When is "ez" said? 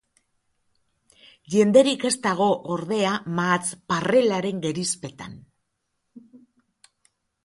2.09-2.13